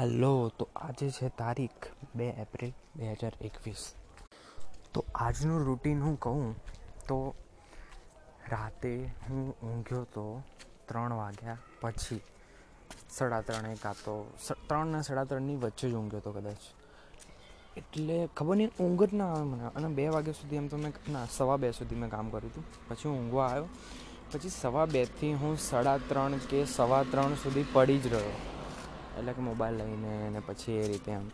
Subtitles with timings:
[0.00, 3.94] Hello, તો આજે છે તારીખ બે એપ્રિલ બે હજાર એકવીસ.
[4.94, 6.54] તો આજનું રૂટીન હું કહું,
[7.08, 7.34] તો
[8.50, 10.42] રાતે હું ઊંઘ્યો તો
[10.88, 12.20] ત્રણ વાગ્યા પછી
[13.10, 14.26] સાડા ત્રણે કાં તો
[14.68, 16.56] ત્રણ ને સાડા ત્રણની વચ્ચે જ ઊંઘ્યો તો કદાચ.
[17.76, 19.64] એટલે ખબર નહીં, ઊંઘ જ ના આવે મને.
[19.64, 22.64] અને બે વાગ્યા સુધી એમ તો મેં, ના, સવા બે સુધી મેં કામ કર્યું હતું.
[22.88, 23.68] પછી ઊંઘવા આવ્યો.
[24.32, 28.59] પછી સવા બેથી હું સાડા ત્રણ કે સવા ત્રણ સુધી પડી જ રહ્યો.
[29.20, 31.28] એટલે કે મોબાઈલ લઈને ને પછી એ રીતે એમ.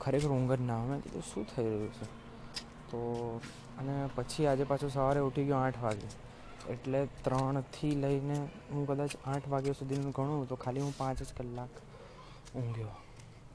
[0.00, 1.00] ખરેખર ઊંઘ જ ના આવે.
[1.00, 2.04] કીધું, શું થઈ રહ્યું છે?
[2.90, 3.40] તો
[3.78, 6.28] અને પછી આજે પાછું સવારે ઉઠી ગયો આઠ વાગે.
[6.72, 11.68] એટલે ત્રણથી લઈને હું કદાચ આઠ વાગ્યા સુધીનું ગણું તો ખાલી હું પાંચ જ કલાક
[12.56, 12.88] ઊંઘ્યો.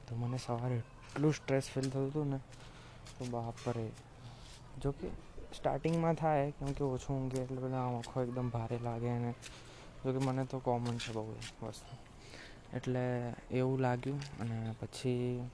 [0.08, 2.38] તો મને સવારે એટલું સ્ટ્રેસ ફીલ થતું હતું ને,
[3.18, 3.90] તો બાપરે.
[4.82, 5.08] જો કે
[5.56, 9.34] સ્ટાર્ટિંગમાં થાય કેમ કે ઓછું ઊંઘે એટલે બધા આંખો એકદમ ભારે લાગે અને
[10.04, 11.96] જો કે મને તો કોમન છે બહુ વસ્તુ.
[12.76, 15.50] એટલે એવું લાગ્યું અને પછી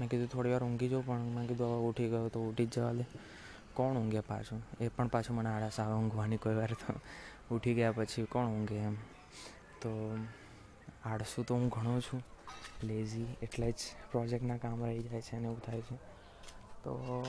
[0.00, 2.70] મેં કીધું થોડી વાર ઊંઘી જાઉં, પણ મેં કીધું હવે ઉઠી ગયો તો ઉઠી જ
[2.70, 3.04] જવા દે.
[3.74, 4.62] કોણ ઊંઘે પાછું?
[4.80, 7.00] એ પણ પાછું મને આળસ આવે ઊંઘવાની કોઈ વાર તો.
[7.54, 8.94] ઉઠી ગયા પછી કોણ ઊંઘે એમ?
[9.80, 10.18] તો
[11.04, 12.22] આળસું તો હું ઘણો છું.
[12.82, 13.76] લેઝી એટલે જ
[14.10, 15.96] પ્રોજેક્ટના કામ રહી જાય છે અને એવું થાય છે.
[16.84, 17.26] તો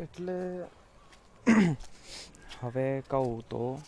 [0.00, 0.64] એટલે
[2.60, 3.80] હવે કહું તો,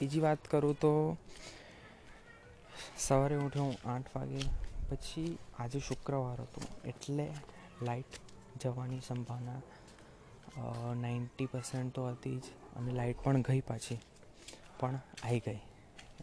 [0.00, 1.16] બીજી વાત કરું તો
[2.98, 4.40] સવારે ઉઠ્યો હું આઠ વાગે,
[4.88, 7.26] પછી આજે શુક્રવાર હતો, એટલે
[7.82, 8.12] લાઇટ
[8.62, 9.60] જવાની સંભાવના
[10.96, 12.46] નાઇન્ટી પર્સન્ટ તો હતી જ
[12.76, 14.00] અને લાઇટ પણ ગઈ પાછી,
[14.80, 15.60] પણ આવી ગઈ.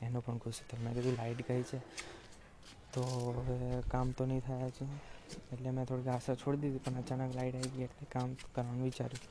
[0.02, 0.82] એનો પણ ખુશી થયો.
[0.84, 1.80] મેં કીધું લાઇટ ગઈ છે,
[2.94, 3.02] તો
[3.40, 3.58] હવે
[3.90, 4.86] કામ તો નહીં થયા છે
[5.52, 9.26] એટલે મેં થોડીક આશા છોડી દીધી, પણ અચાનક લાઇટ આવી ગઈ એટલે કામ કરવાનું વિચાર્યું.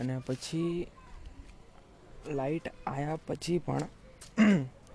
[0.00, 0.72] અને પછી
[2.38, 3.84] લાઇટ આવ્યા પછી પણ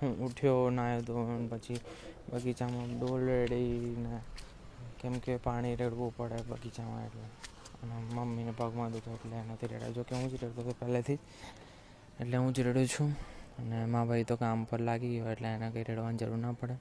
[0.02, 1.80] હું ઉઠ્યો, નાહ્યો ધોયો પછી
[2.30, 4.16] બગીચામાં ડોલ રેડીને
[5.00, 7.28] કેમ કે પાણી રેડવું પડે બગીચામાં એટલે.
[7.82, 9.92] અને મમ્મીને પગમાં દુખો એટલે એનાથી રેડાય.
[9.92, 11.20] જો કે હું જ રેડતો હતો પહેલેથી,
[12.22, 13.12] એટલે હું જ રેડું છું.
[13.60, 16.76] અને મા ભાઈ તો કામ પર લાગી ગયો એટલે એને કંઈ રેડવાની જરૂર ના પડે.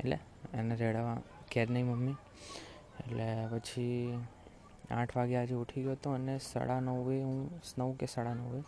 [0.00, 0.18] એટલે
[0.54, 1.18] એને રેડવા
[1.50, 2.16] કે નહીં મમ્મી.
[3.00, 4.18] એટલે પછી
[4.90, 7.40] આઠ વાગે આજે ઉઠી ગયો હતો અને સાડા નવે હું,
[7.78, 8.60] નવ કે સાડા નવે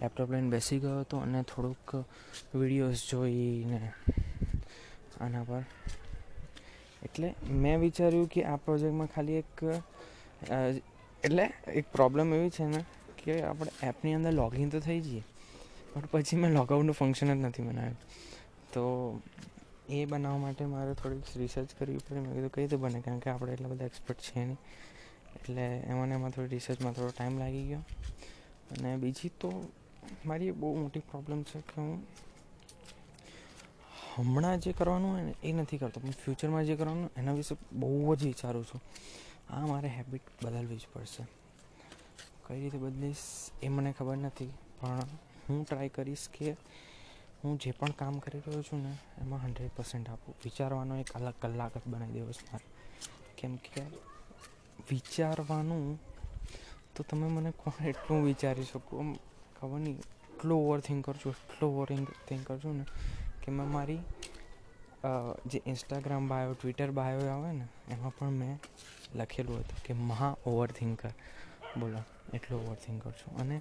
[0.00, 1.88] લેપટોપ લઈને બેસી ગયો હતો અને થોડુંક
[2.54, 3.80] વિડીયોઝ જોઈને
[5.20, 5.64] આના પર.
[7.06, 7.28] એટલે
[7.62, 9.62] મેં વિચાર્યું કે આ પ્રોજેક્ટમાં ખાલી એક
[11.26, 11.44] એટલે
[11.80, 12.80] એક પ્રોબ્લેમ એવી છે ને
[13.20, 15.22] કે આપણે એપની અંદર લોગિન તો થઈ જઈએ,
[15.92, 17.98] પણ પછી મેં લોગઆઉટનું ફંક્શન જ નથી બનાવ્યું.
[18.74, 18.82] તો
[19.88, 22.20] એ બનાવવા માટે મારે થોડીક રિસર્ચ કરવી પડે.
[22.24, 22.98] મેં કીધું કઈ રીતે બને?
[23.06, 24.58] કારણ કે આપણે એટલા બધા એક્સપર્ટ છે નહીં.
[25.36, 27.84] એટલે એમાં ને એમાં થોડી રિસર્ચમાં થોડો ટાઈમ લાગી ગયો.
[28.72, 29.50] અને બીજી તો
[30.26, 32.06] મારી બહુ મોટી પ્રોબ્લેમ છે કે હું
[34.16, 36.00] હમણાં જે કરવાનું હોય ને, એ નથી કરતો.
[36.00, 38.80] પણ ફ્યુચરમાં જે કરવાનું, એના વિશે બહુ જ વિચારું છું.
[39.52, 41.26] આ મારે હેબિટ બદલવી જ પડશે.
[42.46, 43.16] કઈ રીતે બદલીશ,
[43.62, 44.52] એ મને ખબર નથી.
[44.80, 45.00] પણ
[45.48, 46.56] હું ટ્રાય કરીશ કે
[47.44, 50.34] હું જે પણ કામ કરી રહ્યો છું ને, એમાં હંડ્રેડ પર્સન્ટ આપું.
[50.44, 52.64] વિચારવાનો એક અલગ કલાક જ બનાવી દેવો છે મારે.
[53.36, 53.80] કેમ કે
[54.90, 55.98] વિચારવાનું,
[56.94, 59.16] તો તમે મને કોણ એટલું વિચારી શકો?
[59.64, 59.98] ખબર નહીં
[60.34, 61.88] એટલું ઓવર થિંક કરું છું એટલું ઓવર
[62.28, 62.84] થિંક કરું છું ને
[63.42, 64.02] કે મેં મારી
[65.50, 68.54] જે ઇન્સ્ટાગ્રામ બાયો ટ્વિટર બાયો આવે ને, એમાં પણ મેં
[69.18, 71.12] લખેલું હતું કે મહા ઓવર થિંકર
[71.80, 72.00] બોલો,
[72.36, 73.56] એટલું ઓવર થિંકર છું અને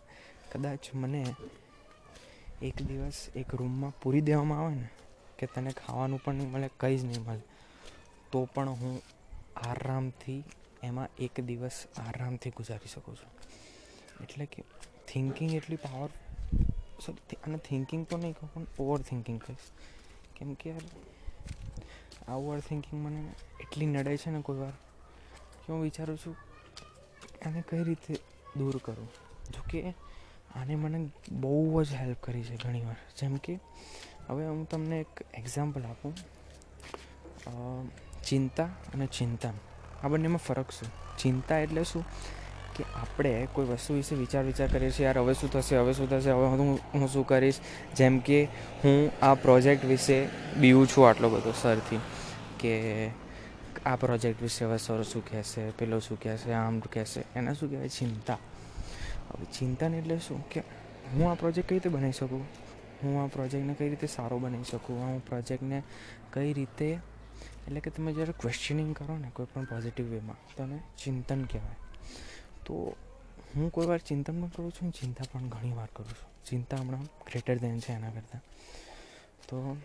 [0.52, 1.24] કદાચ મને
[2.68, 4.90] એક દિવસ એક રૂમમાં પૂરી દેવામાં આવે ને,
[5.38, 7.44] કે તને ખાવાનું પણ નહીં મળે, કંઈ જ નહીં મળે,
[8.32, 8.96] તો પણ હું
[9.68, 10.42] આરામથી
[10.84, 13.32] એમાં એક દિવસ આરામથી ગુજારી શકું છું.
[14.24, 14.62] એટલે કે
[15.14, 16.10] થિંકિંગ એટલી પાવર
[17.06, 19.68] સોરી અને થિંકિંગ તો નહીં કહું, પણ ઓવર થિંકિંગ કહીશ.
[20.36, 20.86] કેમ કે યાર,
[22.28, 23.22] આ ઓવર થિંકિંગ મને
[23.62, 24.76] એટલી નડે છે ને કોઈ વાર,
[25.62, 26.36] કે હું વિચારું છું,
[27.46, 28.14] આને કઈ રીતે
[28.58, 29.10] દૂર કરું?
[29.54, 29.82] જો કે
[30.56, 31.00] આને મને
[31.32, 33.60] બહુ જ હેલ્પ કરી છે ઘણીવાર જેમ કે,
[34.28, 36.14] હવે હું તમને એક એક્ઝામ્પલ આપું.
[38.24, 39.56] ચિંતા અને ચિંતન.
[40.04, 40.90] આ બંનેમાં ફરક શું?
[41.18, 42.04] ચિંતા એટલે શું?
[42.76, 45.78] કે આપણે કોઈ વસ્તુ વિશે વિચાર વિચાર કરીએ છીએ, યાર, હવે શું થશે?
[45.78, 46.32] હવે શું થશે?
[46.32, 47.60] હવે હું હું શું કરીશ?
[47.96, 48.44] જેમ કે
[48.84, 50.28] હું આ પ્રોજેક્ટ વિશે
[50.58, 52.00] બીવું છું આટલો બધો સરથી
[52.60, 52.74] કે
[53.86, 57.88] આ પ્રોજેક્ટ વિશે હવે સર શું કહેશે, પેલો શું કહેશે, આમ કહેશે, એને શું કહેવાય?
[57.88, 58.38] ચિંતા.
[59.32, 60.50] હવે ચિંતન એટલે શું?
[60.50, 60.64] કે
[61.14, 62.46] હું આ પ્રોજેક્ટ કઈ રીતે બનાવી શકું?
[63.04, 65.00] હું આ પ્રોજેક્ટને કઈ રીતે સારો બનાવી શકું?
[65.00, 65.84] હું પ્રોજેક્ટને
[66.34, 66.92] કઈ રીતે,
[67.68, 71.83] એટલે કે તમે જ્યારે ક્વેશ્ચનિંગ કરો ને કોઈ પણ પોઝિટિવ વેમાં તો ચિંતન કહેવાય.
[72.66, 72.96] તો
[73.56, 76.46] હું કોઈ વાર ચિંતન પણ કરું છું ચિંતા પણ ઘણી વાર કરું છું.
[76.46, 78.42] ચિંતા હમણાં ગ્રેટર દેન છે એના કરતાં.
[79.48, 79.78] તો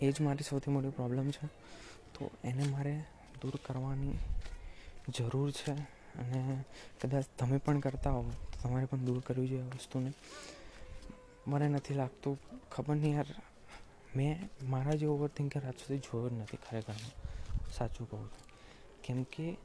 [0.00, 1.46] એ જ મારી સૌથી મોટી પ્રોબ્લેમ છે.
[2.14, 3.04] તો એને મારે
[3.42, 4.14] દૂર કરવાની
[5.08, 5.72] જરૂર છે
[6.18, 6.64] અને
[7.02, 10.12] કદાચ તમે પણ કરતા હો, તો તમારે પણ દૂર કરવી જોઈએ આ વસ્તુને.
[11.46, 12.38] મને નથી લાગતું,
[12.70, 13.26] ખબર નહીં યાર,
[14.16, 16.94] મેં મારા જે ઓવર થિંકર આજ સુધી જોયો જ નથી ખરેખર.
[17.72, 18.46] સાચું કહું છું
[19.02, 19.56] કેમ કે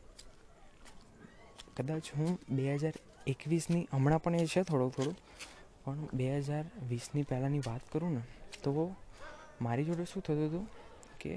[1.77, 2.95] કદાચ હું બે હજાર
[3.27, 5.15] એકવીસની, હમણાં પણ એ છે થોડું થોડું,
[5.83, 8.23] પણ બે હજાર વીસની પહેલાંની વાત કરું ને,
[8.63, 8.71] તો
[9.61, 10.65] મારી જોડે શું થતું હતું
[11.21, 11.31] કે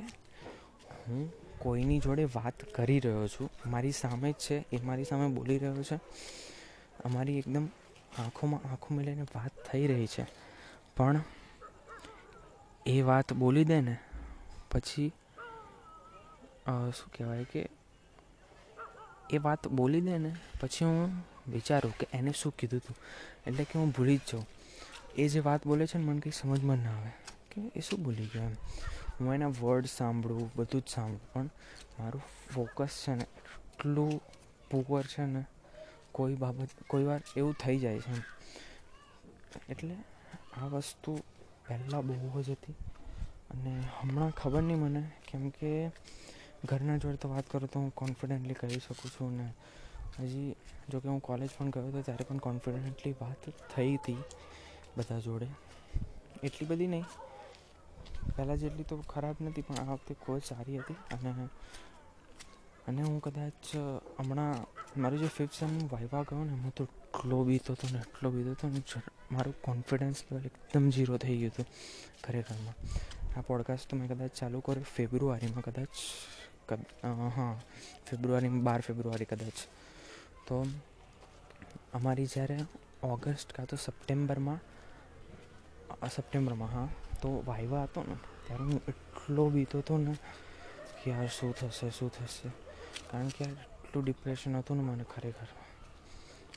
[1.01, 1.23] હું
[1.59, 5.85] કોઈની જોડે વાત કરી રહ્યો છું, મારી સામે જ છે, એ મારી સામે બોલી રહ્યો
[5.91, 5.99] છે,
[7.05, 7.67] અમારી એકદમ
[8.19, 10.25] આંખોમાં આંખો મિલાઈને વાત થઈ રહી છે,
[10.97, 11.23] પણ
[12.87, 13.97] એ વાત બોલી દે ને,
[14.71, 15.11] પછી
[16.97, 17.63] શું કહેવાય કે
[19.31, 21.13] એ વાત બોલી દે ને, પછી હું
[21.49, 22.97] વિચારું કે એને શું કીધું હતું
[23.47, 24.47] એટલે કે હું ભૂલી જ જાઉં.
[25.17, 27.11] એ જે વાત બોલે છે ને, મને કંઈ સમજમાં ના આવે.
[27.51, 28.55] કે એ શું ભૂલી ગયો એમ.
[29.21, 31.51] હું એના વર્ડ સાંભળું, બધું જ સાંભળું, પણ
[31.99, 32.23] મારું
[32.55, 34.21] ફોકસ છે ને, એટલું
[34.71, 35.45] પુઅર છે ને,
[36.13, 38.37] કોઈ બાબત, કોઈ વાર એવું થઈ જાય છે
[39.69, 39.97] એટલે
[40.61, 41.23] આ વસ્તુ
[41.69, 42.75] પહેલાં બહુ જ હતી.
[43.51, 45.89] અને હમણાં ખબર નહીં મને, કેમ કે
[46.67, 49.53] ઘરના જોડે તો વાત કરું તો હું કોન્ફિડન્ટલી કહી શકું છું ને.
[50.19, 50.55] હજી
[50.89, 54.17] જોકે હું કોલેજ પણ ગયો હતો ત્યારે પણ કોન્ફિડન્ટલી વાત થઈ હતી
[54.97, 55.49] બધા જોડે.
[56.43, 57.05] એટલી બધી નહીં.
[58.37, 60.95] પહેલાં જેટલી તો ખરાબ નથી પણ આ વખતે ખૂબ સારી હતી.
[60.95, 61.49] અને
[62.89, 63.77] અને હું કદાચ
[64.19, 64.55] હમણાં
[65.01, 68.51] મારું જે ફિફ્થ સેમનું વાઇવા ગયો ને હું તો એટલો બીતો હતો ને, એટલો બીતો
[68.51, 68.83] હતો ને
[69.33, 71.67] મારું કોન્ફિડન્સ લેવલ એકદમ ઝીરો થઈ ગયું હતું
[72.25, 72.75] ખરેખરમાં
[73.39, 75.89] આ પોડકાસ્ટ તો મેં કદાચ ચાલુ કર્યું, ફેબ્રુઆરીમાં કદાચ
[77.37, 77.61] હા
[78.11, 79.59] ફેબ્રુઆરીમાં બાર ફેબ્રુઆરી કદાચ.
[80.47, 80.67] તો
[81.93, 82.59] અમારી જ્યારે
[83.03, 84.61] ઓગસ્ટ કાં તો સપ્ટેમ્બરમાં
[86.15, 86.89] સપ્ટેમ્બરમાં, હા,
[87.23, 88.15] તો વાયવા હતો ને,
[88.47, 90.15] ત્યારે હું એટલો બીતો હતો ને
[91.05, 92.49] કે યાર શું થશે શું થશે?
[93.11, 95.47] કારણ કે એટલું ડિપ્રેશન હતું ને મને ખરેખર.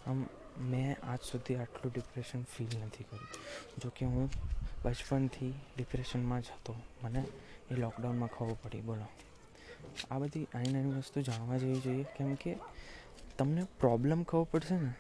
[0.08, 0.26] આમ
[0.58, 3.28] મેં આજ સુધી આટલું ડિપ્રેશન ફીલ નથી કર્યું.
[3.78, 4.30] જોકે હું
[4.84, 6.76] બચપનથી ડિપ્રેશનમાં જ હતો.
[7.04, 7.24] મને
[7.72, 9.06] એ લોકડાઉનમાં ખબર પડી, બોલો.
[10.12, 12.04] આ બધી આની નાની વસ્તુ જાણવા જેવી જોઈએ.
[12.18, 12.56] કેમ કે
[13.38, 14.92] તમને પ્રોબ્લેમ ખબર પડશે ને,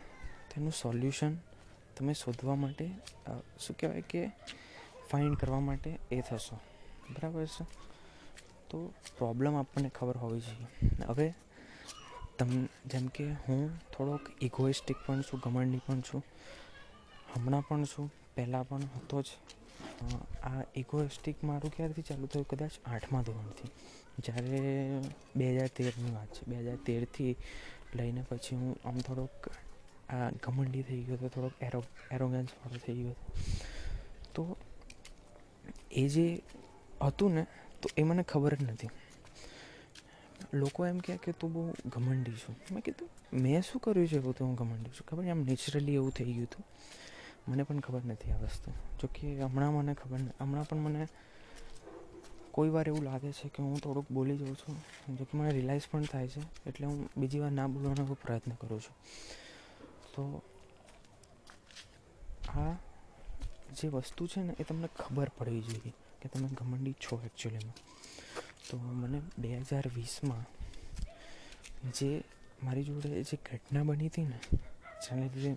[0.52, 1.36] તેનું સોલ્યુશન
[1.98, 2.88] તમે શોધવા માટે
[3.60, 4.28] શું કહેવાય કે
[5.12, 6.56] ફાઇન્ડ કરવા માટે એ થશો.
[7.10, 7.64] બરાબર છે?
[8.70, 10.90] તો પ્રોબ્લેમ આપણને ખબર હોવી જોઈએ.
[11.08, 11.34] હવે
[12.38, 16.24] તમ, જેમ કે હું થોડોક ઇગોઇસ્ટિક પણ છું, ઘમંડી પણ છું.
[17.36, 19.26] હમણાં પણ છું, પહેલાં પણ હતો જ.
[20.44, 22.48] આ ઇગોઇસ્ટિક મારું ક્યારથી ચાલુ થયું?
[22.48, 23.72] કદાચ આઠમા ધોરણથી.
[24.20, 24.60] જ્યારે
[25.36, 26.46] બે હજાર તેરની વાત છે.
[26.48, 27.36] બે હજાર તેરથી
[27.96, 29.50] લઈને પછી હું આમ થોડોક
[30.10, 33.16] આ ઘમંડી થઈ ગયો હતો, થોડોક એરો એરોગન્સવાળો થઈ ગયો
[34.34, 34.58] તો
[35.92, 36.42] એ જે
[37.02, 37.46] હતું ને,
[37.82, 38.90] તો એ મને ખબર જ નથી.
[40.54, 42.56] લોકો એમ કહે કે તું બહુ ઘમંડી છું.
[42.72, 44.36] મેં કીધું, મેં શું કર્યું છે એવું?
[44.36, 45.06] તો હું ઘમંડી છું.
[45.08, 46.66] ખબર આમ નેચરલી એવું થઈ ગયું હતું.
[47.48, 48.70] મને પણ ખબર નથી આ વસ્તુ.
[49.00, 51.08] જોકે હમણાં મને ખબર હમણાં પણ મને
[52.52, 54.76] કોઈ વાર એવું લાગે છે કે હું થોડુંક બોલી જાઉં છું,
[55.18, 58.80] જો કે મને રિલાઇઝ પણ થાય છે, એટલે હું બીજી વાર ના બોલવાનો પ્રયત્ન કરું
[58.80, 58.96] છું.
[60.14, 60.24] તો
[62.50, 62.74] આ
[63.78, 67.78] જે વસ્તુ છે ને, એ તમને ખબર પડવી જોઈએ કે તમે ઘમંડી છો એકચ્યુઅલીમાં
[68.70, 70.46] તો મને બે હજાર વીસમાં
[71.96, 72.10] જે
[72.64, 74.40] મારી જોડે જે ઘટના બની હતી ને,
[75.04, 75.52] જેને લીધે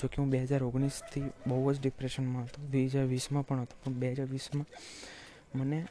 [0.00, 2.62] જો કે હું બે હજાર ઓગણીસથી બહુ જ ડિપ્રેશનમાં હતો.
[2.62, 3.76] બે હજાર વીસમાં પણ હતો.
[3.84, 4.66] પણ બે હજાર વીસમાં
[5.58, 5.86] મને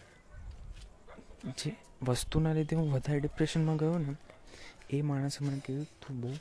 [1.57, 4.15] જે વસ્તુના લીધે હું વધારે ડિપ્રેશનમાં ગયો ને,
[4.89, 6.31] એ માણસે મને કીધું તું બહુ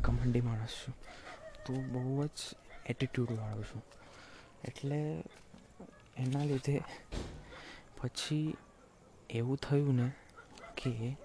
[0.00, 0.94] ઘમંડી માણસ છું.
[1.66, 2.28] તું બહુ જ
[2.86, 3.82] એટીટ્યૂડવાળો છું.
[4.64, 4.98] એટલે
[6.16, 6.76] એના લીધે
[8.00, 8.56] પછી
[9.30, 10.08] એવું થયું ને
[10.76, 11.16] કે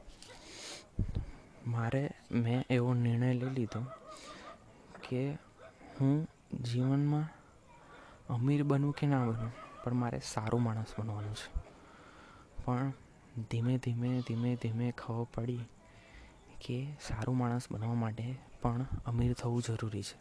[1.68, 3.82] મારે, મેં એવો નિર્ણય લઈ લીધો
[5.10, 5.22] કે
[6.02, 6.28] હું
[6.64, 7.28] જીવનમાં
[8.30, 9.52] અમીર બનું કે ના બનું,
[9.84, 11.70] પણ મારે સારું માણસ બનવાનું છે.
[12.66, 12.94] પણ
[13.52, 15.60] ધીમે ધીમે ધીમે ધીમે ખબર પડી
[16.66, 20.18] કે સારું માણસ બનવા માટે પણ અમીર થવું જરૂરી છે.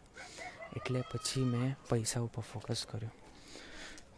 [0.75, 3.09] એટલે પછી મેં પૈસા ઉપર ફોકસ કર્યો.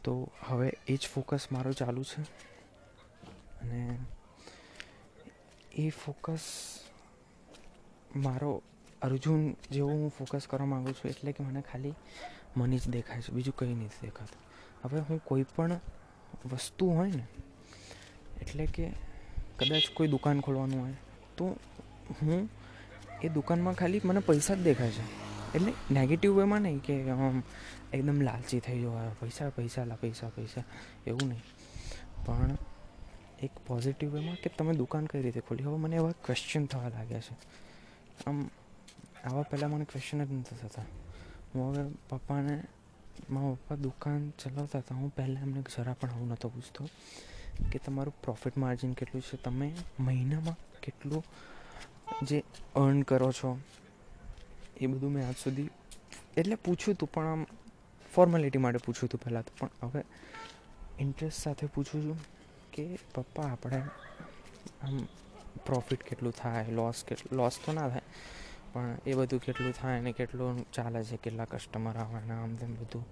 [0.03, 2.21] તો હવે એ જ ફોકસ મારો ચાલુ છે.
[3.61, 3.97] અને
[5.71, 6.39] એ ફોકસ
[8.15, 8.61] મારો
[9.01, 11.93] અર્જુન જેવો હું ફોકસ કરવા માગું છું, એટલે કે મને ખાલી
[12.58, 14.41] મની જ દેખાય છે, બીજું કંઈ નથી દેખાતું.
[14.84, 15.79] હવે હું કોઈ પણ
[16.46, 17.25] વસ્તુ હોય ને,
[18.41, 18.93] એટલે કે
[19.60, 20.93] કદાચ કોઈ દુકાન ખોલવાનું હોય,
[21.38, 21.58] તો
[22.22, 22.50] હું
[23.24, 25.05] એ દુકાનમાં ખાલી મને પૈસા જ દેખાય છે.
[25.55, 27.43] એટલે નેગેટિવ વેમાં નહીં કે આમ
[27.93, 30.63] એકદમ લાલચી થઈ જવા, પૈસા પૈસા, લા, પૈસા પૈસા,
[31.08, 31.43] એવું નહીં.
[32.25, 32.58] પણ
[33.41, 35.63] એક પોઝિટિવ વેમાં કે તમે દુકાન કઈ રીતે ખોલી?
[35.63, 37.36] હવે મને એવા ક્વેશ્ચન થવા લાગ્યા છે.
[38.27, 38.50] આમ
[39.25, 40.85] આવા પહેલાં મને ક્વેશ્ચન જ નથી થતા.
[41.55, 42.63] હું હવે પપ્પાને,
[43.29, 44.95] મારા પપ્પા દુકાન ચલાવતા હતા.
[44.95, 46.89] હું પહેલાં એમને જરા પણ આવું નહોતો પૂછતો
[47.71, 49.37] કે તમારું પ્રોફિટ માર્જિન કેટલું છે?
[49.37, 51.23] તમે મહિનામાં કેટલું
[52.23, 52.43] જે
[52.75, 53.59] અર્ન કરો છો?
[54.77, 55.69] એ બધું મેં આજ સુધી
[56.37, 57.45] એટલે પૂછ્યું હતું પણ આમ
[58.15, 59.51] ફોર્માલિટી માટે પૂછ્યું હતું પહેલાં તો.
[59.59, 60.03] પણ હવે
[60.99, 62.19] ઇન્ટરેસ્ટ સાથે પૂછું છું
[62.73, 63.77] કે પપ્પા, આપણે
[64.81, 64.97] આમ
[65.65, 68.01] પ્રોફિટ કેટલું થાય લોસ કેટલું લોસ તો ના થાય
[68.73, 72.75] પણ એ બધું કેટલું થાય ને કેટલું ચાલે છે, કેટલા કસ્ટમર આવે ને આમ તેમ
[72.75, 73.05] બધું.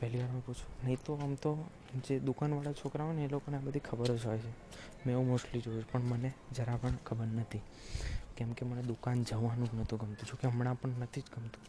[0.00, 0.84] પહેલી વાર પૂછું.
[0.84, 1.68] નહીં તો આમ તો
[2.04, 4.48] જે દુકાનવાળા છોકરા હોય ને એ લોકોને આ બધી ખબર જ હોય છે.
[5.06, 7.60] મેં એવું મોસ્ટલી જોયું પણ મને જરા પણ ખબર નથી.
[8.36, 11.62] કેમ કે મને દુકાન જવાનું જ નહોતું ગમતું, જોકે હમણાં પણ નથી જ ગમતું.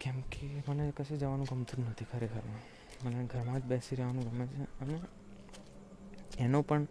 [0.00, 2.62] કેમ કે મને કશે જવાનું ગમતું જ નથી ખરેખરમાં.
[3.04, 5.00] મને ઘરમાં જ બેસી રહેવાનું ગમે છે અને
[6.38, 6.86] એનો પણ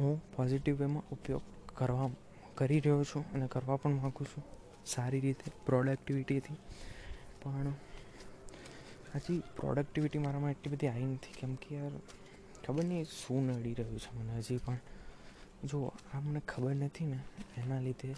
[0.00, 1.42] હું પોઝિટિવ વેમાં ઉપયોગ
[1.74, 2.08] કરવા
[2.54, 4.44] કરી રહ્યો છું અને કરવા પણ માગું છું.
[4.86, 6.54] સારી રીતે પ્રોડક્ટિવિટીથી
[7.42, 7.66] પણ
[9.14, 11.32] હજી પ્રોડક્ટિવિટી મારામાં એટલી બધી આવી નથી.
[11.40, 11.90] કેમ કે યાર,
[12.66, 14.78] ખબર નહીં શું નડી રહ્યું છે મને હજી પણ.
[15.64, 17.18] જો, આ મને ખબર નથી ને,
[17.56, 18.14] એના લીધે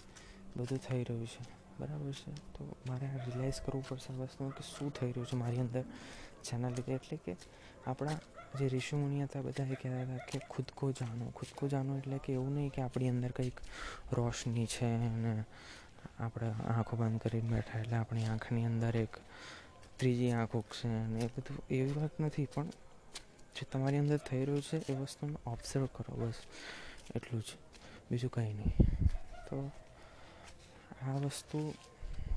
[0.55, 1.63] બધું થઈ રહ્યું છે.
[1.79, 2.31] બરાબર છે?
[2.35, 5.83] તો મારે આ રિયલાઇઝ કરવું પડશે આ વસ્તુમાં કે શું થઈ રહ્યું છે મારી અંદર?
[6.49, 7.33] જેના લીધે એટલે કે
[7.87, 8.17] આપણા
[8.59, 11.97] જે ઋષિ મુનિ હતા બધા એ કહેતા હતા કે ખુદ કો જાણો ખુદ કો જાણો
[11.97, 13.57] એટલે કે એવું નહીં કે આપણી અંદર કંઈક
[14.11, 15.43] રોશની છે અને
[16.19, 19.13] આપણે આંખો બંધ કરીને બેઠા એટલે આપણી આંખની અંદર એક
[19.97, 22.69] ત્રીજી આંખ ઉગશે અને એ બધું એવી વાત નથી, પણ
[23.55, 26.39] જે તમારી અંદર થઈ રહ્યું છે એ વસ્તુને ઓબ્ઝર્વ કરો, બસ
[27.15, 27.49] એટલું જ.
[28.11, 28.73] બીજું કંઈ નહીં.
[29.49, 29.57] તો
[31.01, 31.73] આ વસ્તુ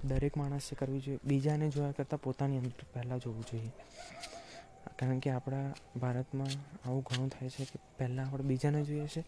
[0.04, 1.18] દરેક માણસે કરવી જોઈએ.
[1.24, 3.72] બીજાને જોયા કરતાં પોતાની અંદર પહેલાં જોવું જોઈએ.
[4.98, 6.48] કારણ કે આપણા ભારતમાં
[6.88, 9.20] આવું ઘણું થાય છે કે પહેલાં આપણે બીજાને જોઈએ છે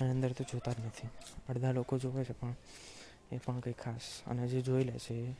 [0.00, 1.08] અને અંદર તો જોતા જ નથી.
[1.48, 2.54] અડધા લોકો જોવે છે પણ
[3.32, 4.22] એ પણ કંઈ ખાસ.
[4.26, 5.34] અને જે જોઈ લે છે એ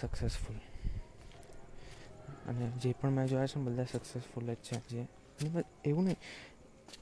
[0.00, 0.56] સક્સેસફુલ
[2.48, 4.88] અને જે પણ મેં જોયા છે ને બધા સક્સેસફુલ જ છે.
[4.88, 5.06] જે
[5.84, 6.16] એવું નહીં.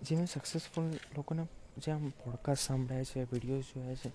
[0.02, 1.46] જે મેં સક્સેસફુલ લોકોના
[1.78, 4.10] જે આમ પોડકાસ્ટ સાંભળ્યા છે વિડીયોઝ જોયા છે,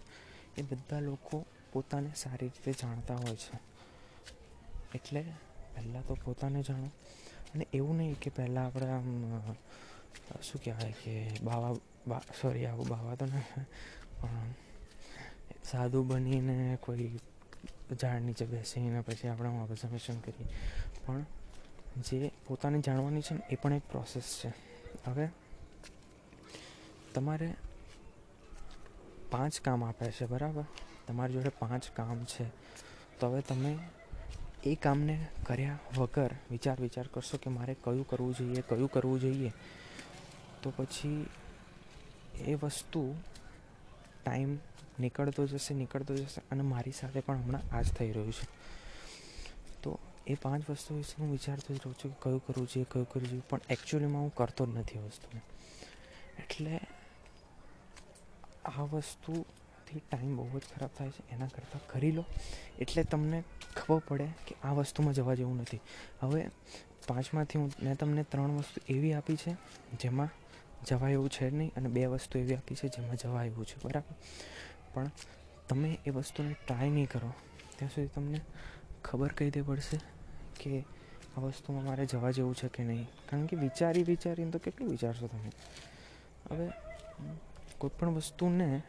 [0.57, 3.59] એ બધા લોકો પોતાને સારી રીતે જાણતા હોય છે.
[4.95, 5.21] એટલે
[5.75, 6.87] પહેલાં તો પોતાને જાણો.
[7.53, 9.53] અને એવું નહીં કે પહેલાં આપણે, આમ
[10.41, 11.75] શું કહેવાય કે બાવા,
[12.07, 13.41] બા સોરી આવું બાવા તો ના
[14.21, 14.53] પણ
[15.63, 17.19] સાધુ બનીને કોઈ
[18.01, 20.47] ઝાડ નીચે બેસીને પછી આપણે હું ઓબ્ઝર્વેશન કરીએ.
[21.05, 21.25] પણ
[21.97, 24.53] જે પોતાને જાણવાની છે ને, એ પણ એક પ્રોસેસ છે.
[25.05, 25.29] હવે
[27.13, 27.53] તમારે
[29.31, 30.65] પાંચ કામ આપે છે, બરાબર?
[31.07, 32.49] તમારી જોડે પાંચ કામ છે.
[33.19, 33.79] તો હવે તમે
[34.63, 39.51] એ કામને કર્યા વગર વિચાર વિચાર કરશો કે મારે કયું કરવું જોઈએ, કયું કરવું જોઈએ.
[40.63, 41.29] તો પછી
[42.35, 43.15] એ વસ્તુ
[44.25, 44.57] ટાઈમ
[44.99, 48.45] નીકળતો જશે નીકળતો જશે અને મારી સાથે પણ હમણાં આ જ થઈ રહ્યું છે.
[49.83, 53.09] તો એ પાંચ વસ્તુ વિશે હું વિચારતો જ રહું છું કે કયું કરવું જોઈએ, કયું
[53.09, 55.41] કરવું જોઈએ, પણ એકચ્યુઅલીમાં હું કરતો જ નથી વસ્તુને.
[56.39, 56.79] એટલે
[58.65, 58.83] આ
[59.87, 62.25] વસ્તુથી ટાઈમ બહુ જ ખરાબ થાય છે, એના કરતાં કરી લો.
[62.79, 63.43] એટલે તમને
[63.75, 65.79] ખબર પડે કે આ વસ્તુમાં જવા જેવું નથી.
[66.19, 66.49] હવે
[67.07, 69.55] પાંચમાંથી હું, મેં તમને ત્રણ વસ્તુ એવી આપી છે,
[69.99, 70.29] જેમાં
[70.85, 74.15] જવા એવું છે નહીં, અને બે વસ્તુ એવી આપી છે, જેમાં જવા એવું છે, બરાબર?
[74.93, 75.11] પણ
[75.69, 77.33] તમે એ વસ્તુને ટ્રાય નહીં કરો.
[77.77, 78.41] ત્યાં સુધી તમને
[79.03, 79.97] ખબર કહી દે પડશે
[80.59, 80.85] કે
[81.37, 83.07] આ વસ્તુમાં મારે જવા જેવું છે કે નહીં?
[83.29, 85.51] કારણ કે વિચારી વિચારીને તો કેટલું વિચારશો તમે?
[86.51, 86.69] હવે
[87.77, 88.81] કોઈપણ વસ્તુને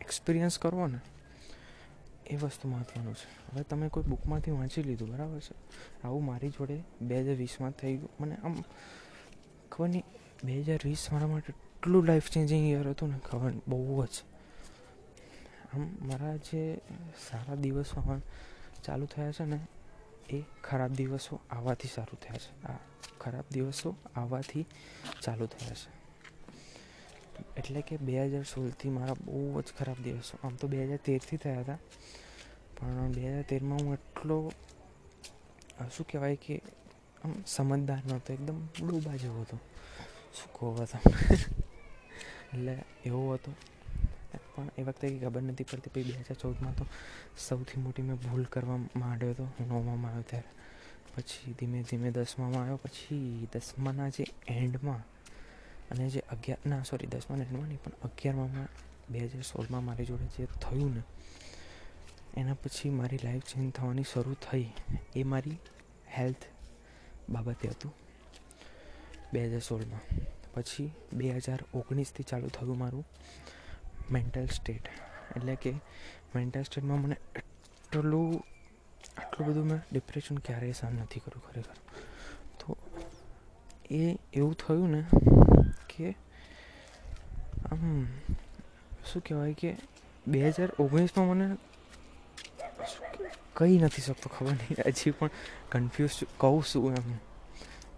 [0.00, 0.98] એક્સપિરિયન્સ કરવો ને
[2.26, 3.52] એ વસ્તુ મહત્ત્વનું છે.
[3.52, 5.54] હવે તમે કોઈ બુકમાંથી વાંચી લીધું, બરાબર છે?
[6.02, 8.10] આવું મારી જોડે બે હજાર વીસમાં થઈ ગયું.
[8.20, 8.64] મને આમ
[9.72, 10.04] ખબર નહીં,
[10.44, 14.08] બે હજાર વીસ મારા માટે એટલું લાઈફ ચેન્જિંગ યર હતું ને, ખબર બહુ જ.
[15.74, 16.80] આમ મારા જે
[17.30, 18.20] સારા દિવસો
[18.84, 19.66] ચાલુ થયા છે ને,
[20.30, 22.66] એ ખરાબ દિવસો આવવાથી સારું થયા છે.
[22.66, 22.78] આ
[23.20, 24.66] ખરાબ દિવસો આવવાથી
[25.22, 25.99] ચાલુ થયા છે.
[27.56, 30.38] એટલે કે બે હજાર સોળથી મારા બહુ જ ખરાબ દિવસો.
[30.42, 31.78] આમ તો બે હજાર તેરથી થયા હતા.
[32.78, 34.52] પણ બે હજાર તેરમાં હું એટલો
[35.96, 36.60] શું કહેવાય કે,
[37.24, 38.32] આમ સમજદાર નહોતો.
[38.32, 39.56] એકદમ ડૂબા જેવો હતો.
[40.34, 41.34] શું કહો તમને?
[42.52, 43.54] એટલે એવો હતો.
[44.56, 46.86] પણ એ વખતે કંઈ ખબર નથી પડતી પછી બે હજાર ચૌદમાં તો
[47.48, 50.50] સૌથી મોટી મેં ભૂલ કરવા માંડ્યો હતો હું નવમામાં આવ્યો ત્યારે.
[51.16, 52.76] પછી ધીમે ધીમે દસમામાં આવ્યો.
[52.76, 55.00] પછી દસમાના જે એન્ડમાં
[55.90, 58.68] અને જે અગિયાર ના સોરી દસમા નહીં પણ અગિયારમાં
[59.10, 61.02] બે હજાર સોળમાં મારી જોડે જે થયું ને,
[62.40, 64.68] એના પછી મારી લાઈફ ચેન્જ થવાની શરૂ થઈ
[65.20, 65.58] એ મારી
[66.16, 66.44] હેલ્થ
[67.32, 67.92] બાબતે હતું,
[69.32, 70.04] બે હજાર સોળમાં.
[70.54, 73.04] પછી બે હજાર ઓગણીસથી ચાલુ થયું મારું
[74.14, 74.86] મેન્ટલ સ્ટેટ
[75.36, 75.72] એટલે કે
[76.34, 78.40] મેન્ટલ સ્ટેટમાં મને એટલું
[79.20, 81.78] આટલું બધું મેં ડિપ્રેશન ક્યારેય સહન નથી કર્યું ખરેખર.
[82.58, 82.76] તો
[83.90, 84.02] એ
[84.38, 85.02] એવું થયું ને
[86.00, 86.10] કે,
[87.72, 88.04] આમ,
[89.12, 89.76] શું કહેવાય કે,
[90.26, 91.56] બે હજાર ઓગણીસમાં મને
[93.54, 94.76] કહી નથી શકતો ખબર નહીં.
[94.86, 95.30] હજી પણ
[95.72, 97.16] કન્ફ્યુઝ કહું શું એમ.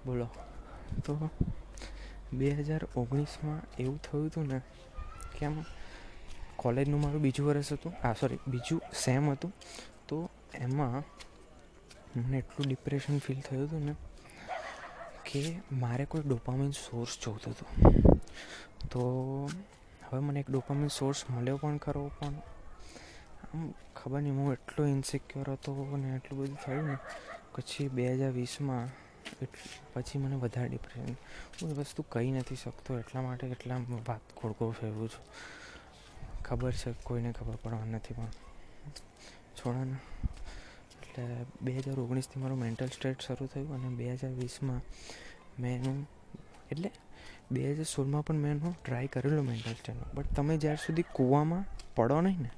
[0.07, 0.29] બોલો.
[1.05, 1.31] તો
[2.33, 4.61] બે હજાર ઓગણીસમાં એવું થયું હતું ને,
[5.39, 5.65] કે આમ
[6.57, 8.07] કોલેજનું મારું બીજું વર્ષ હતું.
[8.07, 9.53] આ સોરી બીજું સેમ હતું.
[10.09, 11.03] તો એમાં
[12.21, 13.95] મને એટલું ડિપ્રેશન ફીલ થયું હતું ને
[15.33, 17.69] કે મારે કોઈ ડોપામિન સોર્સ જોતું હતું.
[18.91, 19.03] તો
[20.11, 22.35] હવે મને એક ડોપામિન સોર્સ મળ્યો પણ ખરો, પણ
[23.55, 26.97] આમ ખબર નહીં, હું એટલો ઇન્સિક્યોર હતો અને એટલું બધું થયું ને,
[27.55, 28.89] પછી બે હજાર વીસમાં
[29.95, 31.17] પછી મને વધારે ડિપ્રેશન
[31.63, 35.25] હું એ વસ્તુ કહી નથી શકતો, એટલા માટે એટલા ગોળ ગોળ ફેરવું છું.
[36.45, 38.29] ખબર છે, કોઈને ખબર પડવાની નથી પણ.
[39.57, 39.83] છોડો
[41.13, 44.81] એટલે બે હજાર ઓગણીસથી મારું મેન્ટલ સ્ટેટ શરૂ થયું અને બે હજાર વીસમાં
[45.61, 45.99] મેં એનું
[46.73, 46.91] એટલે
[47.53, 51.65] બે હજાર સોળમાં પણ મેં એનો ટ્રાય કરેલો મેન્ટલ સ્ટેટનો બટ તમે જ્યાર સુધી કૂવામાં
[51.97, 52.51] પડો નહીં ને,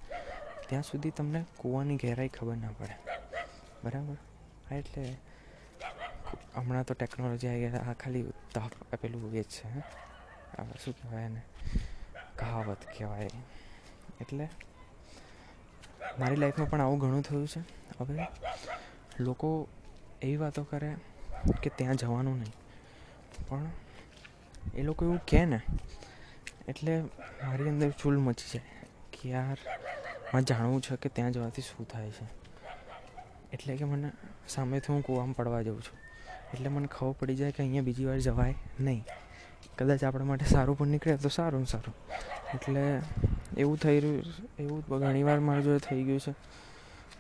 [0.69, 2.97] ત્યાં સુધી તમને કૂવાની ગહેરાઈ ખબર ના પડે.
[3.85, 4.19] બરાબર?
[4.69, 5.03] હા, એટલે
[6.57, 9.69] હમણાં તો ટેકનોલોજી આવી ગયા, આ ખાલી તપ પેલું એ છે
[10.83, 11.43] શું કહેવાય એને?
[12.39, 13.43] કહાવત કહેવાય.
[14.23, 14.49] એટલે
[16.21, 17.61] મારી લાઈફમાં પણ આવું ઘણું થયું છે.
[18.01, 18.27] હવે
[19.21, 19.69] લોકો
[20.23, 20.91] એવી વાતો કરે
[21.63, 22.55] કે ત્યાં જવાનું નહીં.
[23.49, 23.71] પણ
[24.75, 25.61] એ લોકો એવું કહે ને,
[26.69, 27.01] એટલે
[27.45, 29.59] મારી અંદર ચૂલ મચી જાય કે યાર,
[30.33, 32.27] મારે જાણવું છે કે ત્યાં જવાથી શું થાય છે.
[33.53, 34.11] એટલે કે મને
[34.49, 35.99] સામેથી હું કૂવામાં પડવા જાઉં છું.
[36.55, 39.05] એટલે મને ખબર પડી જાય કે અહીંયા બીજી વાર જવાય નહીં.
[39.79, 41.95] કદાચ આપણા માટે સારું પણ નીકળે તો સારું સારું.
[42.55, 42.83] એટલે
[43.59, 44.25] એવું થઈ રહ્યું
[44.59, 46.35] એવું ઘણીવાર મારી જોડે થઈ ગયું છે.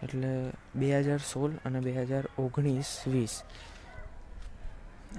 [0.02, 3.42] એટલે બે હજાર સોળ અને બે હજાર ઓગણીસ વીસ.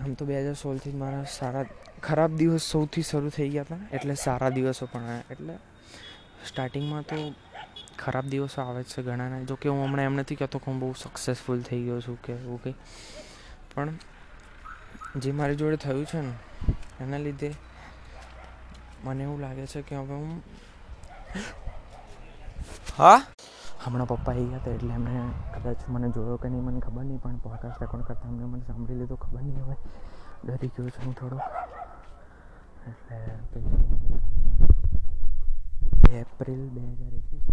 [0.01, 1.65] આમ તો બે હજાર સોળથી જ મારા સારા
[2.03, 3.77] ખરાબ દિવસ સૌથી શરૂ થઈ ગયા હતા.
[3.91, 5.23] એટલે સારા દિવસો પણ આવ્યા.
[5.31, 5.53] એટલે
[6.47, 7.33] સ્ટાર્ટિંગમાં તો
[7.97, 9.43] ખરાબ દિવસો આવે જ છે ઘણાના.
[9.43, 12.33] જો કે હું હમણાં એમ નથી કહેતો કે હું બહુ સક્સેસફુલ થઈ ગયો છું કે
[12.33, 12.75] એવું કંઈ.
[13.75, 13.89] પણ
[15.15, 16.33] જે મારી જોડે થયું છે ને,
[17.01, 17.53] એના લીધે
[19.03, 20.41] મને એવું લાગે છે કે હવે હું
[22.97, 23.21] હા?
[23.83, 27.21] હમણાં પપ્પા આવી ગયા હતા એટલે એમણે કદાચ મને જોયો કે નહીં, મને ખબર નહીં,
[27.21, 29.75] પણ પોડકાસ્ટ રેકોર્ડ કરતાં એમને મને સાંભળી લીધું, ખબર નહીં હવે.
[30.45, 31.39] ડરી ગયો છું હું થોડો.
[32.87, 33.17] એટલે
[35.91, 37.43] બે એપ્રિલ બે હજાર એકવીસ.